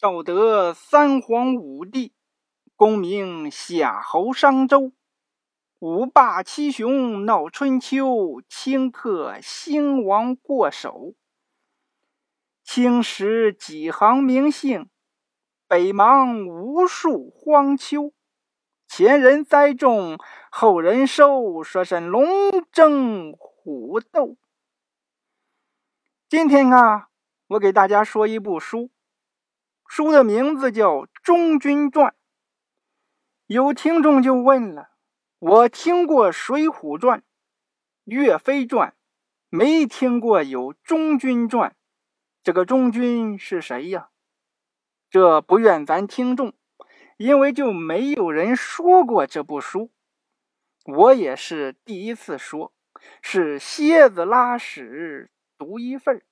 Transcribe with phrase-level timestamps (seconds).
[0.00, 2.12] 道德三皇五帝，
[2.76, 4.92] 功名夏侯商周。
[5.80, 11.16] 五霸七雄闹春秋，顷刻兴亡过手。
[12.62, 14.88] 青史几行名姓，
[15.66, 18.14] 北邙无数荒丘。
[18.86, 20.16] 前人栽种，
[20.48, 22.24] 后人收，说是龙
[22.70, 24.36] 争虎斗。
[26.28, 27.08] 今天啊，
[27.48, 28.90] 我给大家说一部书，
[29.88, 32.10] 书的名字叫《中军传》。
[33.46, 34.90] 有听众就问了。
[35.38, 37.20] 我听过《水浒传》
[38.04, 38.90] 《岳飞传》，
[39.48, 41.70] 没听过有《中军传》。
[42.42, 44.10] 这个中军是谁呀？
[45.08, 46.52] 这不怨咱听众，
[47.16, 49.90] 因为就没有人说过这部书。
[50.84, 52.74] 我也是第一次说，
[53.22, 56.22] 是蝎子拉屎独一份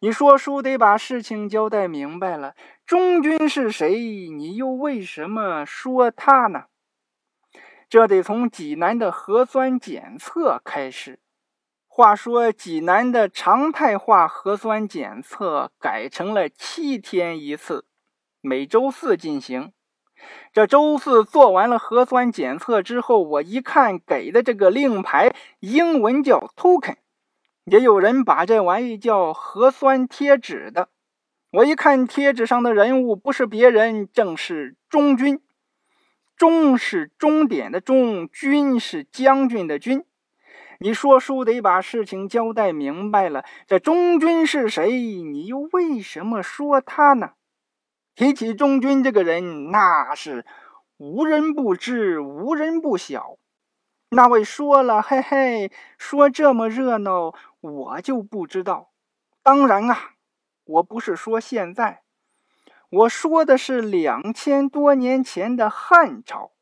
[0.00, 2.54] 你说书得把事情交代明白了。
[2.84, 4.28] 中军是谁？
[4.28, 6.64] 你又为什么说他呢？
[7.88, 11.20] 这得从济南的核酸检测开始。
[11.86, 17.86] 话说，济南的常态化核酸检测改成了七天一次，
[18.42, 19.72] 每周四进行。
[20.52, 26.96] 这周四做完了核酸检测之后，我一看给的这个令牌，英文叫 token，
[27.66, 30.88] 也有人把这玩意叫核酸贴纸的。
[31.50, 35.42] 我一看贴纸上的人物，不是别人，正是中军。
[36.36, 40.04] 终是终点的终，军是将军的军。
[40.78, 43.44] 你说书得把事情交代明白了。
[43.66, 44.90] 这中军是谁？
[45.22, 47.32] 你又为什么说他呢？
[48.14, 50.44] 提起中军这个人，那是
[50.98, 53.38] 无人不知，无人不晓。
[54.10, 57.34] 那位说了，嘿嘿，说这么热闹，
[57.74, 58.92] 我就不知道。
[59.42, 60.14] 当然啊，
[60.64, 62.02] 我不是说现在。
[62.88, 66.52] 我说的是两千多年前的汉朝，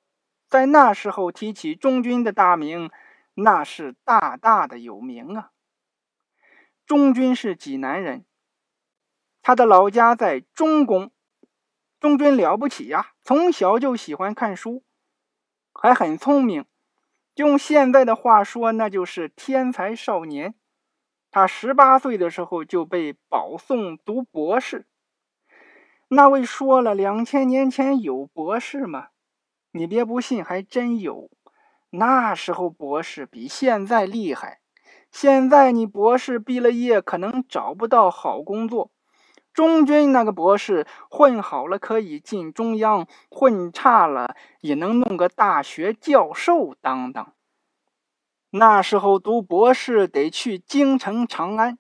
[0.49, 2.91] 在那时候提起中军的大名，
[3.35, 5.51] 那是大大的有名啊。
[6.87, 8.25] 中军是济南人，
[9.43, 11.11] 他的老家在中宫。
[12.01, 14.83] 中军了不起呀，从小就喜欢看书，
[15.73, 16.67] 还很聪明。
[17.37, 20.55] 用现在的话说，那就是天才少年。
[21.35, 24.87] 他十八岁的时候就被保送读博士。
[26.07, 29.09] 那位说了，两千年前有博士吗？
[29.73, 31.29] 你别不信，还真有。
[31.91, 34.61] 那时候博士比现在厉害。
[35.11, 38.93] 现在你博士毕了业，可能找不到好工作。
[39.53, 47.33] 中军那个博士混好了可以进中央，混差了也能弄个大学教授当当。
[48.57, 51.77] 那时候读博士得去京城长安。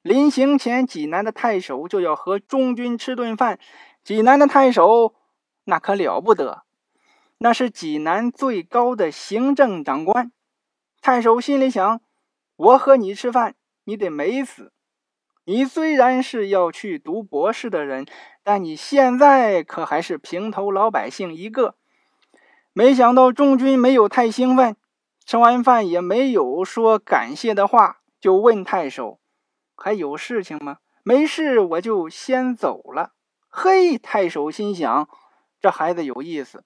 [0.00, 3.58] 临行前，济南的太守就要和中军吃顿饭。
[4.04, 5.12] 济南的太守
[5.64, 6.62] 那可了不得，
[7.38, 10.30] 那是济南最高的行政长官。
[11.00, 12.00] 太守心里想：
[12.54, 14.70] 我和你吃饭，你得美死。
[15.46, 18.06] 你虽然是要去读博士的人，
[18.44, 21.74] 但你现在可还是平头老百姓一个。
[22.72, 24.76] 没想到中军没有太兴奋，
[25.26, 29.18] 吃完饭也没有说感谢的话，就问太守。
[29.76, 30.78] 还有事情吗？
[31.02, 33.12] 没事，我就先走了。
[33.48, 35.08] 嘿，太守心想，
[35.60, 36.64] 这孩子有意思，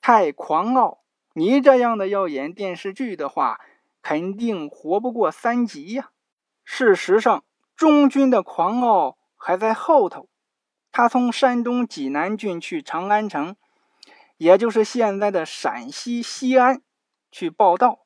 [0.00, 1.00] 太狂傲。
[1.32, 3.60] 你这样的要演电视剧的话，
[4.02, 6.10] 肯定活不过三集呀。
[6.64, 7.44] 事实上，
[7.76, 10.28] 中军的狂傲还在后头。
[10.90, 13.56] 他从山东济南郡去长安城，
[14.36, 16.80] 也就是现在的陕西西安
[17.30, 18.00] 去报道。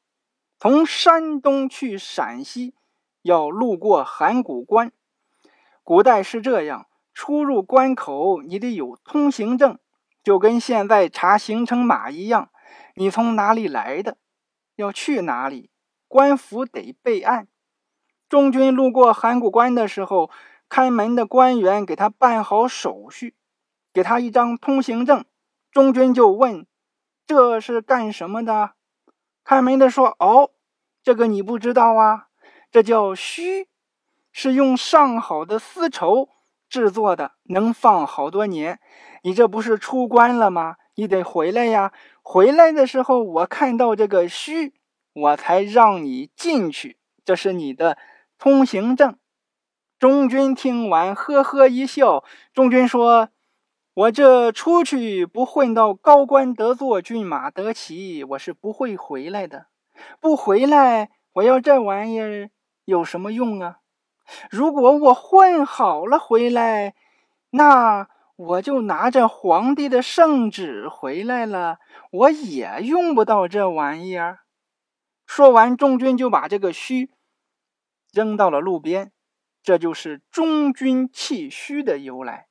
[0.58, 2.74] 从山东去陕西。
[3.22, 4.90] 要路过函谷关，
[5.84, 9.78] 古代是这样：出入关口，你得有通行证，
[10.24, 12.50] 就跟现在查行程码一样。
[12.96, 14.16] 你从哪里来的，
[14.74, 15.70] 要去哪里，
[16.08, 17.46] 官府得备案。
[18.28, 20.28] 中军路过函谷关的时候，
[20.68, 23.36] 看门的官员给他办好手续，
[23.92, 25.24] 给他一张通行证。
[25.70, 26.66] 中军就问
[27.24, 28.72] ：“这是干什么的？”
[29.44, 30.50] 开门的说：“哦，
[31.02, 32.28] 这个你不知道啊。”
[32.70, 33.68] 这叫须，
[34.32, 36.30] 是用上好的丝绸
[36.68, 38.80] 制作的，能放好多年。
[39.22, 40.76] 你这不是出关了吗？
[40.94, 41.92] 你得回来呀！
[42.22, 44.74] 回来的时候，我看到这个须，
[45.12, 46.98] 我才让你进去。
[47.24, 47.98] 这是你的
[48.38, 49.16] 通行证。
[49.98, 52.24] 中军听完，呵呵一笑。
[52.52, 53.28] 中军说
[53.94, 59.66] ：“我这出去不混到高官得坐，骏马得骑，我是不会回来的。
[60.20, 62.50] 不回来，我要这玩意儿。”
[62.84, 63.76] 有什么用啊？
[64.50, 66.96] 如果我混好了回来，
[67.50, 71.78] 那我就拿着皇帝的圣旨回来了，
[72.10, 74.40] 我也用不到这玩意儿。
[75.26, 77.12] 说完，中军就把这个虚
[78.12, 79.12] 扔到了路边。
[79.62, 82.48] 这就是中军弃虚的由来。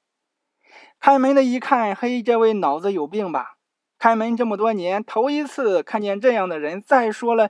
[1.02, 3.58] 开门的一看，嘿，这位脑子有病吧？
[3.98, 6.80] 开门这么多年，头一次看见这样的人。
[6.80, 7.50] 再说了，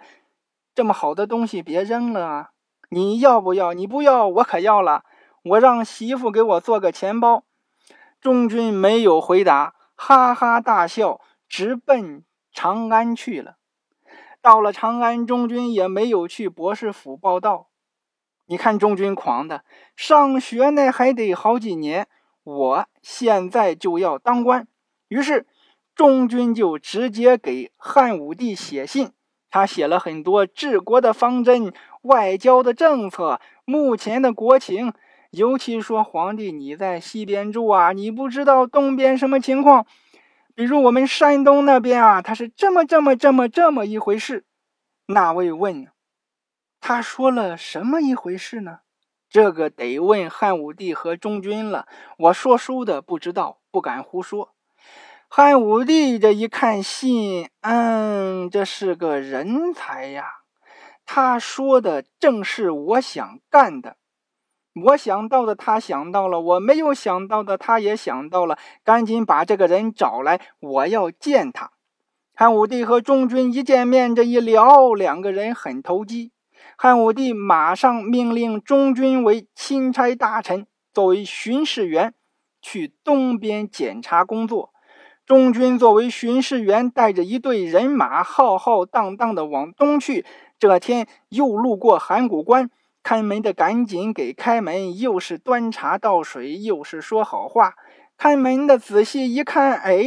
[0.73, 2.49] 这么好的东西别扔了啊！
[2.89, 3.73] 你要不要？
[3.73, 5.03] 你不要，我可要了。
[5.43, 7.43] 我让媳妇给我做个钱包。
[8.21, 11.19] 中军没有回答，哈哈大笑，
[11.49, 13.57] 直奔长安去了。
[14.41, 17.67] 到了长安，中军也没有去博士府报道。
[18.45, 19.65] 你看中军狂的，
[19.97, 22.07] 上学呢还得好几年，
[22.43, 24.67] 我现在就要当官。
[25.07, 25.45] 于是
[25.93, 29.11] 中军就直接给汉武帝写信，
[29.49, 31.73] 他写了很多治国的方针、
[32.03, 34.93] 外交的政策、目前的国情，
[35.31, 39.85] 尤其说皇帝你在西边住啊，你不知道东边什么情况。
[40.53, 44.45] 比如我们山东那边啊，他是这么这么这么这么一回事。
[45.07, 45.87] 那位问。
[46.83, 48.79] 他说了什么一回事呢？
[49.31, 51.87] 这个得问汉武帝和中军了。
[52.17, 54.53] 我说书的不知道，不敢胡说。
[55.29, 60.25] 汉武帝这一看信，嗯，这是个人才呀。
[61.05, 63.95] 他说的正是我想干的，
[64.83, 68.57] 我想到的他想到了，我没有想到的他也想到了。
[68.83, 71.71] 赶紧把这个人找来，我要见他。
[72.35, 76.33] 汉武帝和中军一见面，这一聊，两个人很投机。
[76.83, 82.15] 汉武帝马上命令中军为钦差大臣，作为巡视员
[82.59, 84.73] 去东边检查工作。
[85.23, 90.25] 中军作为巡视员，带着一队人马浩浩荡荡的往东去。
[90.57, 92.71] 这天又路过函谷关，
[93.03, 97.75] 看门的赶紧给开门，又是端茶倒水，又是说好话。
[98.17, 100.03] 看门的仔细一看，哎，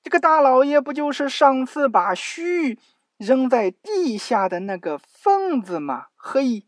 [0.00, 2.78] 这个大老爷不就是上次把须？
[3.22, 6.66] 扔在地下的那个疯子嘛，嘿，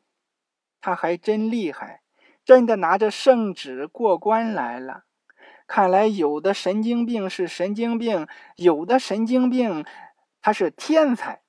[0.81, 2.03] 他还真厉害，
[2.45, 5.03] 真的拿着圣旨过关来了。
[5.67, 9.85] 看来有的神经病是神经病，有的神经病
[10.41, 11.43] 他是天才。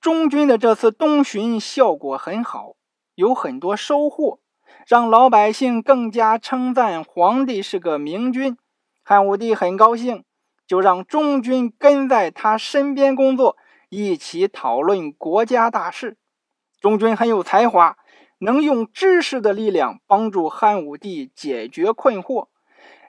[0.00, 2.76] 中军的这次东巡效果很好，
[3.14, 4.40] 有很多收获，
[4.86, 8.56] 让老百姓更加称赞皇帝是个明君。
[9.04, 10.24] 汉武帝很高兴，
[10.66, 13.58] 就让中军跟在他身边工作。
[13.90, 16.16] 一起讨论国家大事，
[16.80, 17.98] 中军很有才华，
[18.38, 22.46] 能用知识的力量帮助汉武帝解决困惑。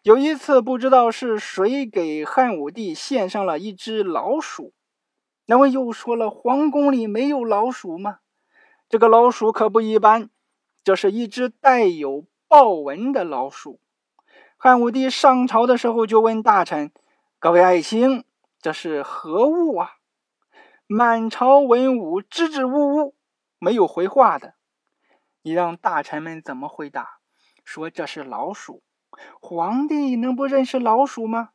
[0.02, 4.74] 有一次，不知道是谁给汉武帝献上了一只老鼠，
[5.46, 8.18] 那位又说了：“皇宫里没有老鼠吗？”
[8.90, 10.32] 这个老鼠可不一般，
[10.84, 13.80] 这是一只带有豹纹的老鼠。
[14.58, 16.92] 汉武帝上朝的时候就问大臣
[17.38, 18.26] ：“各位爱卿，
[18.60, 19.92] 这是何物啊？”
[20.94, 23.16] 满朝文武支支吾吾，
[23.60, 24.56] 没有回话的。
[25.42, 27.20] 你让大臣们怎么回答？
[27.64, 28.84] 说这是老鼠。
[29.40, 31.52] 皇帝能不认识老鼠吗？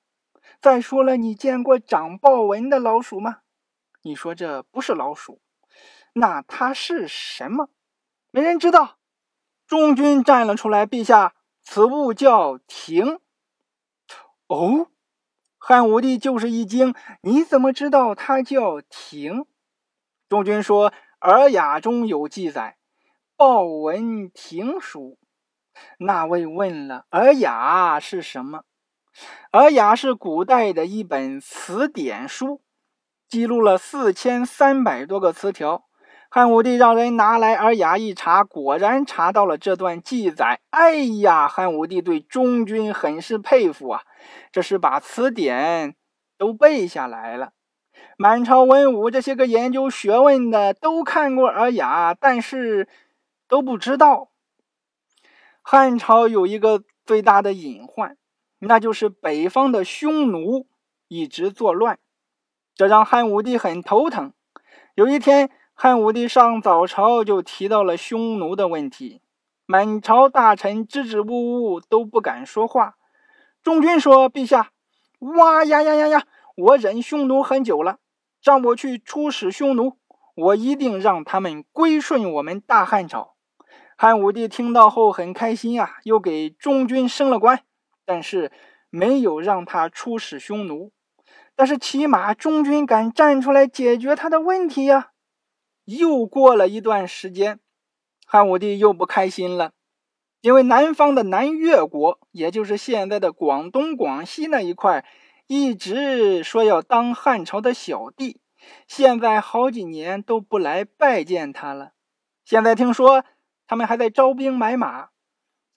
[0.58, 3.40] 再说了，你见过长豹纹的老鼠吗？
[4.04, 5.42] 你说这不是老鼠，
[6.14, 7.68] 那它是什么？
[8.30, 8.96] 没人知道。
[9.66, 13.20] 中军站了出来，陛下，此物叫亭。
[14.46, 14.88] 哦。
[15.68, 19.46] 汉武帝就是一惊，你怎么知道他叫亭？
[20.28, 22.76] 中军说，《尔雅》中有记载，
[23.36, 25.18] 报闻亭书。
[25.98, 28.60] 那位问了，《尔雅》是什么？
[29.50, 32.62] 《尔雅》是古代的一本词典书，
[33.28, 35.85] 记录了四千三百多个词条。
[36.36, 40.60] 汉武帝让人拿来《尔雅》一查，果然查到了这段记载。
[40.68, 44.02] 哎呀，汉武帝对中军很是佩服啊！
[44.52, 45.96] 这是把词典
[46.36, 47.52] 都背下来了。
[48.18, 52.86] 满朝文武这些个研究学问的都看过《尔雅》，但是
[53.48, 54.28] 都不知道
[55.62, 58.18] 汉朝有一个最大的隐患，
[58.58, 60.66] 那就是北方的匈奴
[61.08, 61.98] 一直作乱，
[62.74, 64.34] 这让汉武帝很头疼。
[64.94, 65.50] 有一天。
[65.78, 69.20] 汉武帝上早朝就提到了匈奴的问题，
[69.66, 72.94] 满朝大臣支支吾吾都不敢说话。
[73.62, 74.70] 中军说：“陛下，
[75.18, 76.24] 哇呀呀呀呀！
[76.56, 77.98] 我忍匈奴很久了，
[78.42, 79.98] 让我去出使匈奴，
[80.34, 83.34] 我一定让他们归顺我们大汉朝。”
[83.98, 87.60] 汉武帝听到后很开心啊，又给中军升了官，
[88.06, 88.50] 但是
[88.88, 90.92] 没有让他出使匈奴。
[91.54, 95.10] 但是起码中军敢站出来解决他的问题呀。
[95.86, 97.60] 又过了一段时间，
[98.26, 99.72] 汉武帝又不开心了。
[100.42, 105.04] 因为南方的南越国，也就是现在的广东、广西那一块，
[105.46, 108.40] 一直说要当汉朝的小弟，
[108.86, 111.92] 现在好几年都不来拜见他了。
[112.44, 113.24] 现在听说
[113.66, 115.08] 他们还在招兵买马。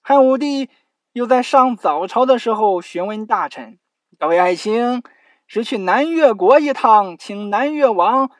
[0.02, 0.68] 汉武帝
[1.12, 3.78] 又在上早朝的时候询问大臣
[4.18, 5.02] ：“各位爱卿，
[5.46, 8.30] 是去南越国一趟，请南越王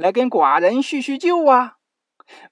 [0.00, 1.76] 来跟寡人叙叙旧啊？”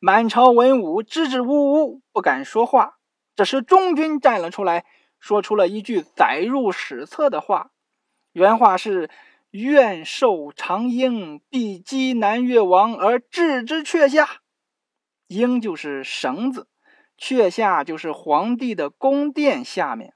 [0.00, 2.99] 满朝文武支支吾吾，不敢说话。
[3.37, 4.85] 这时，中军站了出来，
[5.21, 7.71] 说出了一句载入史册的话。
[8.33, 9.09] 原话是
[9.50, 14.28] ：“愿受长缨，必击南越王而置之阙下。”
[15.28, 16.67] 缨就是绳子，
[17.17, 20.14] 阙下就是皇帝的宫殿下面。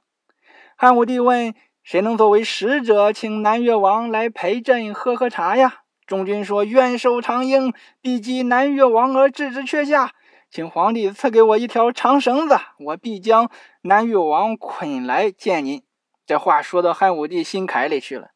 [0.77, 5.82] 汉武帝问：“谁能作为使者，请南越王来陪朕喝喝茶呀？”
[6.13, 10.13] 中军说：“愿受长缨，必击南越王而置之阙下。”
[10.53, 13.51] 请皇帝赐给我一条长绳子，我必将
[13.81, 15.83] 南越王捆来见您。
[16.27, 18.33] 这话说到汉武帝心坎里去了，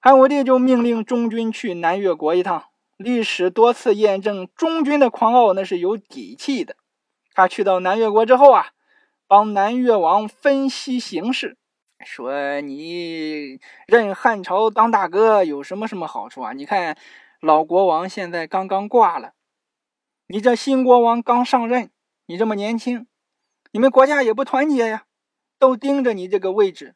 [0.00, 2.64] 汉武帝就命令中军去南越国一趟。
[2.96, 6.74] 历史多次验证，中军的狂傲那是有底气的。
[7.32, 8.70] 他去到南越国之后啊，
[9.28, 11.56] 帮南越王分析形势，
[12.00, 16.52] 说：“你认汉朝当大哥有什么什么好处啊？
[16.52, 16.96] 你看
[17.40, 19.32] 老国王现在刚刚挂了。”
[20.28, 21.90] 你这新国王刚上任，
[22.26, 23.06] 你这么年轻，
[23.72, 25.04] 你们国家也不团结呀，
[25.58, 26.94] 都盯着你这个位置。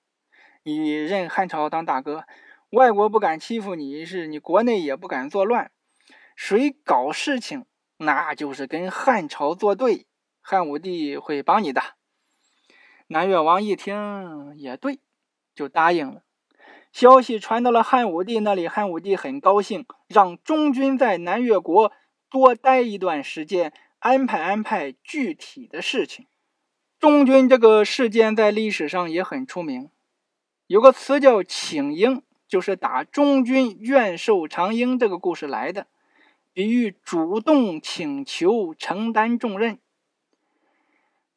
[0.62, 2.24] 你认汉朝当大哥，
[2.70, 5.70] 外国不敢欺负你，是你国内也不敢作乱。
[6.34, 7.66] 谁搞事情，
[7.98, 10.06] 那就是跟汉朝作对，
[10.40, 11.97] 汉武帝会帮你的。
[13.08, 15.00] 南越王一听也对，
[15.54, 16.22] 就答应了。
[16.92, 21.92] 消息传到了汉武帝那里，汉武帝很高兴，让中军在南越国。
[22.30, 26.26] 多待一段时间，安排安排具体的事情。
[26.98, 29.88] 中军这个事件在历史上也很出名，
[30.66, 35.86] 有个词叫“请缨”，就是打中军愿受长缨这个故事来的，
[36.52, 39.78] 比喻主动请求承担重任。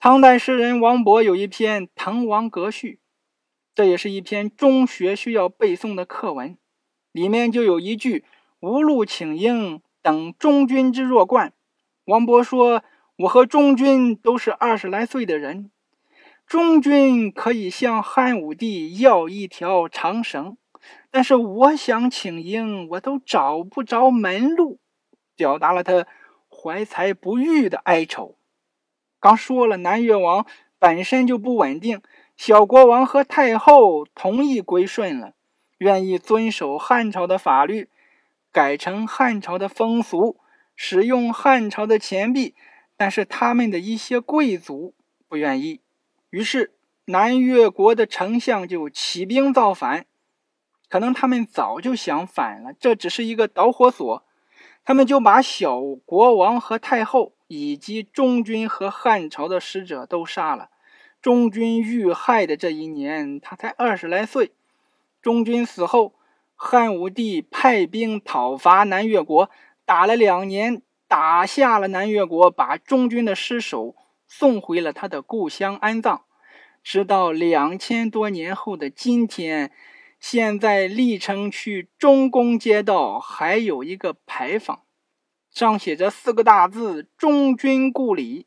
[0.04, 2.94] 唐代诗人王勃有一篇《滕王阁序》，
[3.76, 6.58] 这也是一篇中学需要背诵的课文，
[7.12, 8.26] 里面就有一句
[8.62, 9.80] “无路请缨”。
[10.02, 11.54] 等中军之弱冠，
[12.06, 12.84] 王勃说
[13.18, 15.70] ：“我和中军都是二十来岁的人，
[16.48, 20.58] 中军可以向汉武帝要一条长绳，
[21.12, 24.80] 但是我想请缨，我都找不着门路。”
[25.38, 26.08] 表达了他
[26.50, 28.40] 怀才不遇的哀愁。
[29.22, 30.46] 刚说了，南越王
[30.78, 32.02] 本身就不稳定，
[32.36, 35.34] 小国王和太后同意归顺了，
[35.78, 37.88] 愿意遵守汉朝的法律。
[38.52, 40.38] 改成汉朝的风俗，
[40.76, 42.54] 使用汉朝的钱币，
[42.98, 44.94] 但是他们的一些贵族
[45.30, 45.80] 不愿意，
[46.32, 46.74] 于是
[47.06, 50.06] 南越国的丞相就起兵造反。
[50.90, 54.26] 可能他们早就想反了，这只是一个导火索。
[54.84, 60.70] 他们就把小国王和太后以及中军和汉朝的使者都杀了。
[61.22, 64.52] 中军遇害的这一年，他才二十来岁。
[65.22, 66.14] 中军死后。
[66.64, 69.50] 汉武帝派兵讨伐南越国，
[69.84, 73.96] 打了两年，打下了南越国，把中军的尸首
[74.28, 76.22] 送回了他的故乡安葬。
[76.84, 79.72] 直到两千多年后的今天，
[80.22, 84.84] 现在历城区中宫街道还有一个牌坊，
[85.52, 88.46] 上写着四个大字“中军故里”，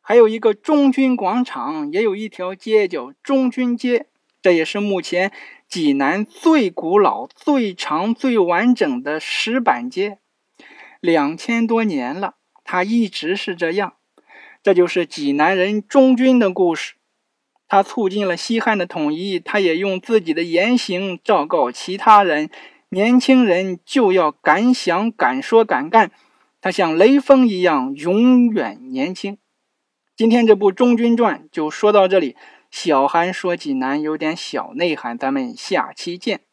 [0.00, 4.06] 还有一个中军广场，也有一条街叫中军街。
[4.40, 5.30] 这也是目前。
[5.68, 10.18] 济南最古老、最长、最完整的石板街，
[11.00, 13.96] 两千多年了，它一直是这样。
[14.62, 16.94] 这就是济南人忠君的故事。
[17.66, 22.48] 他促进了西汉的统一，他也用自己的言行昭告其他人：
[22.90, 26.10] 年轻人就要敢想、敢说、敢干。
[26.60, 29.36] 他像雷锋一样，永远年轻。
[30.16, 32.36] 今天这部《中军传》就说到这里。
[32.70, 36.43] 小韩说济南有点小内涵，咱们下期见。